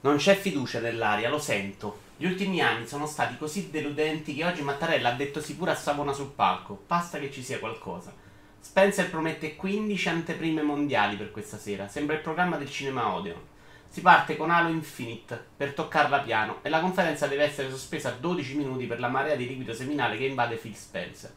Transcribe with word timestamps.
Non 0.00 0.16
c'è 0.16 0.36
fiducia 0.36 0.78
nell'aria, 0.78 1.28
lo 1.28 1.40
sento. 1.40 2.06
Gli 2.16 2.26
ultimi 2.26 2.60
anni 2.60 2.86
sono 2.86 3.04
stati 3.04 3.36
così 3.36 3.68
deludenti 3.68 4.32
che 4.32 4.44
oggi 4.44 4.62
Mattarella 4.62 5.08
ha 5.08 5.16
detto 5.16 5.40
sicura 5.40 5.72
a 5.72 5.74
Savona 5.74 6.12
sul 6.12 6.30
palco. 6.30 6.84
Basta 6.86 7.18
che 7.18 7.32
ci 7.32 7.42
sia 7.42 7.58
qualcosa. 7.58 8.14
Spencer 8.60 9.10
promette 9.10 9.56
15 9.56 10.08
anteprime 10.08 10.62
mondiali 10.62 11.16
per 11.16 11.32
questa 11.32 11.58
sera. 11.58 11.88
Sembra 11.88 12.14
il 12.14 12.22
programma 12.22 12.56
del 12.56 12.70
cinema 12.70 13.12
Odeon. 13.12 13.40
Si 13.88 14.00
parte 14.00 14.36
con 14.36 14.50
Halo 14.50 14.68
Infinite 14.68 15.46
per 15.56 15.72
toccarla 15.72 16.20
piano 16.20 16.58
e 16.62 16.68
la 16.68 16.78
conferenza 16.78 17.26
deve 17.26 17.42
essere 17.42 17.68
sospesa 17.68 18.10
a 18.10 18.12
12 18.12 18.56
minuti 18.56 18.86
per 18.86 19.00
la 19.00 19.08
marea 19.08 19.34
di 19.34 19.48
liquido 19.48 19.74
seminale 19.74 20.16
che 20.16 20.26
invade 20.26 20.56
Phil 20.56 20.76
Spencer. 20.76 21.32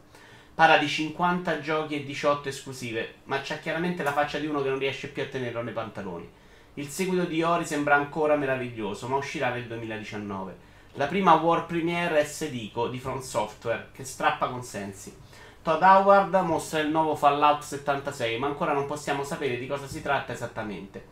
Parla 0.54 0.78
di 0.78 0.88
50 0.88 1.62
giochi 1.62 1.96
e 1.96 2.04
18 2.04 2.50
esclusive, 2.50 3.16
ma 3.24 3.42
c'ha 3.42 3.58
chiaramente 3.58 4.04
la 4.04 4.14
faccia 4.14 4.38
di 4.38 4.46
uno 4.46 4.62
che 4.62 4.70
non 4.70 4.78
riesce 4.78 5.08
più 5.08 5.24
a 5.24 5.26
tenerlo 5.26 5.64
nei 5.64 5.74
pantaloni. 5.74 6.30
Il 6.76 6.88
seguito 6.88 7.26
di 7.26 7.44
Ori 7.44 7.66
sembra 7.66 7.96
ancora 7.96 8.38
meraviglioso, 8.38 9.10
ma 9.10 9.18
uscirà 9.18 9.50
nel 9.50 9.66
2019. 9.66 10.56
La 10.94 11.08
prima 11.08 11.34
War 11.34 11.66
Premiere 11.66 12.22
è 12.22 12.24
Sedico 12.24 12.88
di 12.88 12.98
Front 12.98 13.24
Software, 13.24 13.90
che 13.92 14.06
strappa 14.06 14.48
consensi. 14.48 15.14
Todd 15.62 15.82
Howard 15.82 16.34
mostra 16.46 16.80
il 16.80 16.90
nuovo 16.90 17.18
Fallout 17.18 17.62
76, 17.62 18.40
ma 18.40 18.48
ancora 18.48 18.72
non 18.72 18.86
possiamo 18.86 19.26
sapere 19.26 19.58
di 19.58 19.68
cosa 19.68 19.86
si 19.86 20.02
tratta 20.02 20.32
esattamente. 20.32 21.06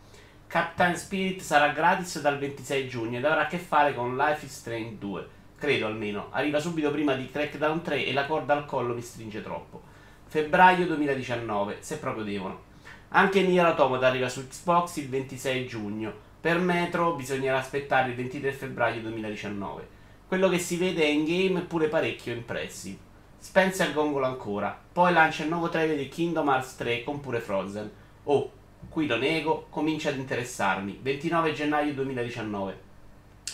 Captain 0.46 0.96
Spirit 0.96 1.42
sarà 1.42 1.68
gratis 1.72 2.22
dal 2.22 2.38
26 2.38 2.88
giugno 2.88 3.18
ed 3.18 3.24
avrà 3.26 3.42
a 3.42 3.46
che 3.46 3.58
fare 3.58 3.94
con 3.94 4.16
Life 4.16 4.46
is 4.46 4.52
Strange 4.52 4.96
2. 4.96 5.28
Credo 5.58 5.86
almeno. 5.86 6.28
Arriva 6.30 6.58
subito 6.58 6.90
prima 6.90 7.12
di 7.12 7.30
Crackdown 7.30 7.82
3 7.82 8.06
e 8.06 8.14
la 8.14 8.24
corda 8.24 8.54
al 8.54 8.64
collo 8.64 8.94
mi 8.94 9.02
stringe 9.02 9.42
troppo. 9.42 9.82
Febbraio 10.26 10.86
2019, 10.86 11.76
se 11.80 11.98
proprio 11.98 12.24
devono. 12.24 12.68
Anche 13.12 13.42
Nier 13.42 13.64
Automata 13.64 14.06
arriva 14.06 14.28
su 14.28 14.46
Xbox 14.46 14.98
il 14.98 15.08
26 15.08 15.66
giugno. 15.66 16.12
Per 16.40 16.60
Metro 16.60 17.14
bisognerà 17.14 17.58
aspettare 17.58 18.10
il 18.10 18.14
23 18.14 18.52
febbraio 18.52 19.00
2019. 19.00 19.88
Quello 20.28 20.48
che 20.48 20.60
si 20.60 20.76
vede 20.76 21.02
è 21.02 21.08
in 21.08 21.24
game 21.24 21.62
pure 21.62 21.88
parecchio 21.88 22.32
impressive. 22.32 22.98
Spencer 23.36 23.92
gongola 23.92 24.28
ancora. 24.28 24.80
Poi 24.92 25.12
lancia 25.12 25.42
il 25.42 25.48
nuovo 25.48 25.68
trailer 25.68 25.96
di 25.96 26.08
Kingdom 26.08 26.50
Hearts 26.50 26.76
3 26.76 27.02
con 27.02 27.18
pure 27.18 27.40
Frozen. 27.40 27.90
Oh, 28.24 28.52
qui 28.88 29.08
lo 29.08 29.16
nego, 29.16 29.66
comincia 29.70 30.10
ad 30.10 30.18
interessarmi. 30.18 31.00
29 31.02 31.52
gennaio 31.52 31.92
2019. 31.94 32.80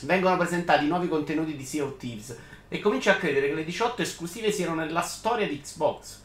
Vengono 0.02 0.36
presentati 0.36 0.86
nuovi 0.86 1.08
contenuti 1.08 1.56
di 1.56 1.64
Sea 1.64 1.84
of 1.84 1.96
Thieves 1.96 2.38
e 2.68 2.78
comincio 2.80 3.08
a 3.08 3.14
credere 3.14 3.48
che 3.48 3.54
le 3.54 3.64
18 3.64 4.02
esclusive 4.02 4.52
siano 4.52 4.74
nella 4.74 5.00
storia 5.00 5.48
di 5.48 5.58
Xbox. 5.58 6.24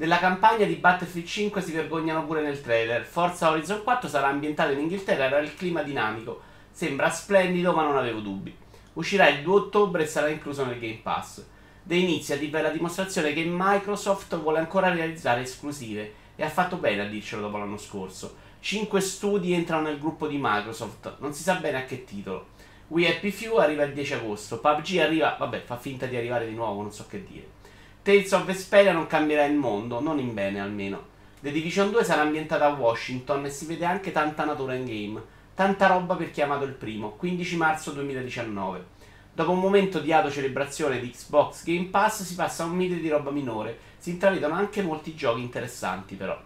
Della 0.00 0.16
campagna 0.16 0.64
di 0.64 0.76
Battlefield 0.76 1.26
5 1.26 1.60
si 1.60 1.72
vergognano 1.72 2.24
pure 2.24 2.40
nel 2.40 2.62
trailer. 2.62 3.04
Forza 3.04 3.50
Horizon 3.50 3.82
4 3.82 4.08
sarà 4.08 4.28
ambientato 4.28 4.72
in 4.72 4.78
Inghilterra 4.78 5.24
e 5.24 5.26
avrà 5.26 5.38
il 5.40 5.54
clima 5.54 5.82
dinamico. 5.82 6.40
Sembra 6.70 7.10
splendido, 7.10 7.74
ma 7.74 7.82
non 7.82 7.98
avevo 7.98 8.20
dubbi. 8.20 8.56
Uscirà 8.94 9.28
il 9.28 9.42
2 9.42 9.54
ottobre 9.54 10.04
e 10.04 10.06
sarà 10.06 10.28
incluso 10.28 10.64
nel 10.64 10.78
Game 10.78 11.00
Pass. 11.02 11.44
The 11.82 11.96
Initiative 11.96 12.60
è 12.60 12.62
la 12.62 12.70
dimostrazione 12.70 13.34
che 13.34 13.44
Microsoft 13.46 14.40
vuole 14.40 14.60
ancora 14.60 14.90
realizzare 14.90 15.42
esclusive 15.42 16.14
e 16.34 16.42
ha 16.42 16.48
fatto 16.48 16.76
bene 16.76 17.02
a 17.02 17.06
dircelo 17.06 17.42
dopo 17.42 17.58
l'anno 17.58 17.76
scorso. 17.76 18.36
5 18.60 19.00
studi 19.02 19.52
entrano 19.52 19.82
nel 19.82 19.98
gruppo 19.98 20.26
di 20.26 20.38
Microsoft, 20.40 21.16
non 21.18 21.34
si 21.34 21.42
sa 21.42 21.56
bene 21.56 21.76
a 21.76 21.84
che 21.84 22.04
titolo. 22.04 22.46
We 22.86 23.06
Happy 23.06 23.30
Few 23.30 23.54
arriva 23.56 23.82
il 23.82 23.92
10 23.92 24.14
agosto, 24.14 24.60
PUBG 24.60 24.96
arriva, 24.96 25.36
vabbè, 25.38 25.60
fa 25.60 25.76
finta 25.76 26.06
di 26.06 26.16
arrivare 26.16 26.48
di 26.48 26.54
nuovo, 26.54 26.80
non 26.80 26.90
so 26.90 27.04
che 27.06 27.22
dire. 27.22 27.58
Tales 28.02 28.32
of 28.32 28.46
Vesperia 28.46 28.92
non 28.92 29.06
cambierà 29.06 29.44
il 29.44 29.56
mondo, 29.56 30.00
non 30.00 30.18
in 30.18 30.32
bene 30.32 30.58
almeno. 30.58 31.08
The 31.40 31.52
Division 31.52 31.90
2 31.90 32.02
sarà 32.02 32.22
ambientata 32.22 32.64
a 32.64 32.72
Washington 32.72 33.44
e 33.44 33.50
si 33.50 33.66
vede 33.66 33.84
anche 33.84 34.10
tanta 34.10 34.44
natura 34.46 34.72
in 34.72 34.86
game. 34.86 35.22
Tanta 35.54 35.86
roba 35.86 36.14
per 36.14 36.30
chi 36.30 36.40
ha 36.40 36.46
amato 36.46 36.64
il 36.64 36.72
primo, 36.72 37.10
15 37.10 37.56
marzo 37.56 37.90
2019. 37.90 38.84
Dopo 39.34 39.50
un 39.50 39.60
momento 39.60 40.00
di 40.00 40.14
auto-celebrazione 40.14 40.98
di 40.98 41.10
Xbox 41.10 41.62
Game 41.64 41.88
Pass 41.88 42.22
si 42.22 42.34
passa 42.34 42.62
a 42.62 42.66
un 42.66 42.76
mite 42.76 42.98
di 42.98 43.08
roba 43.10 43.30
minore. 43.30 43.78
Si 43.98 44.08
intravedono 44.08 44.54
anche 44.54 44.80
molti 44.80 45.14
giochi 45.14 45.42
interessanti 45.42 46.14
però. 46.14 46.40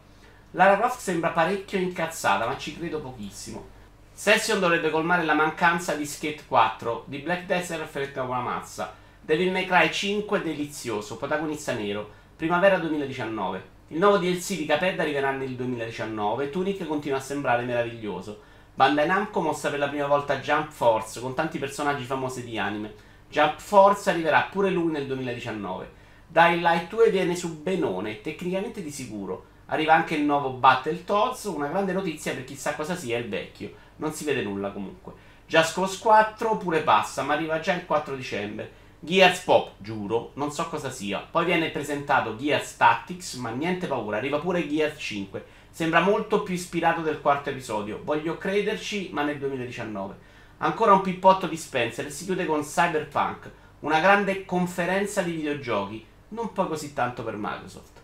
Lara 0.50 0.76
Croft 0.76 0.98
sembra 0.98 1.30
parecchio 1.30 1.78
incazzata, 1.78 2.46
ma 2.46 2.58
ci 2.58 2.76
credo 2.76 3.00
pochissimo. 3.00 3.68
Session 4.12 4.58
dovrebbe 4.58 4.90
colmare 4.90 5.24
la 5.24 5.34
mancanza 5.34 5.94
di 5.94 6.04
Skate 6.04 6.42
4, 6.48 7.04
di 7.06 7.18
Black 7.18 7.46
Desert 7.46 7.86
fredda 7.86 8.22
una 8.22 8.40
mazza. 8.40 9.02
Devil 9.24 9.52
May 9.52 9.64
Cry 9.64 9.90
5 9.90 10.42
delizioso, 10.42 11.16
protagonista 11.16 11.72
nero, 11.72 12.06
primavera 12.36 12.76
2019. 12.76 13.62
Il 13.88 13.98
nuovo 13.98 14.18
DLC 14.18 14.54
di 14.54 14.66
Caped 14.66 15.00
arriverà 15.00 15.30
nel 15.30 15.54
2019, 15.54 16.50
Tunic 16.50 16.86
continua 16.86 17.16
a 17.16 17.22
sembrare 17.22 17.62
meraviglioso. 17.62 18.42
Bandai 18.74 19.06
Namco 19.06 19.40
mostra 19.40 19.70
per 19.70 19.78
la 19.78 19.88
prima 19.88 20.06
volta 20.06 20.40
Jump 20.40 20.70
Force 20.70 21.20
con 21.20 21.32
tanti 21.32 21.58
personaggi 21.58 22.04
famosi 22.04 22.44
di 22.44 22.58
anime. 22.58 22.92
Jump 23.30 23.60
Force 23.60 24.10
arriverà 24.10 24.46
pure 24.52 24.68
lui 24.68 24.92
nel 24.92 25.06
2019. 25.06 25.90
Dying 26.26 26.60
Light 26.60 26.90
2 26.90 27.08
viene 27.08 27.34
su 27.34 27.62
Benone, 27.62 28.20
tecnicamente 28.20 28.82
di 28.82 28.90
sicuro. 28.90 29.46
Arriva 29.68 29.94
anche 29.94 30.16
il 30.16 30.24
nuovo 30.24 30.50
Battletoads, 30.50 31.44
una 31.44 31.68
grande 31.68 31.94
notizia 31.94 32.34
per 32.34 32.44
chi 32.44 32.56
sa 32.56 32.74
cosa 32.74 32.94
sia 32.94 33.16
il 33.16 33.30
vecchio. 33.30 33.72
Non 33.96 34.12
si 34.12 34.24
vede 34.24 34.42
nulla 34.42 34.70
comunque. 34.70 35.14
Just 35.46 35.72
Cause 35.72 35.98
4 36.02 36.58
pure 36.58 36.82
passa, 36.82 37.22
ma 37.22 37.32
arriva 37.32 37.60
già 37.60 37.72
il 37.72 37.86
4 37.86 38.14
dicembre. 38.16 38.82
Gears 39.04 39.40
Pop, 39.40 39.72
giuro, 39.76 40.30
non 40.36 40.50
so 40.50 40.66
cosa 40.70 40.88
sia. 40.88 41.18
Poi 41.30 41.44
viene 41.44 41.68
presentato 41.68 42.36
Gears 42.36 42.78
Tactics, 42.78 43.34
ma 43.34 43.50
niente 43.50 43.86
paura, 43.86 44.16
arriva 44.16 44.38
pure 44.38 44.66
Gears 44.66 44.98
5. 44.98 45.44
Sembra 45.68 46.00
molto 46.00 46.42
più 46.42 46.54
ispirato 46.54 47.02
del 47.02 47.20
quarto 47.20 47.50
episodio. 47.50 48.00
Voglio 48.02 48.38
crederci, 48.38 49.10
ma 49.12 49.22
nel 49.22 49.36
2019. 49.36 50.14
Ancora 50.56 50.94
un 50.94 51.02
pippotto 51.02 51.46
di 51.46 51.58
Spencer 51.58 52.06
e 52.06 52.10
si 52.10 52.24
chiude 52.24 52.46
con 52.46 52.62
Cyberpunk, 52.62 53.50
una 53.80 54.00
grande 54.00 54.46
conferenza 54.46 55.20
di 55.20 55.32
videogiochi, 55.32 56.02
non 56.28 56.54
poi 56.54 56.68
così 56.68 56.94
tanto 56.94 57.22
per 57.22 57.36
Microsoft. 57.36 58.03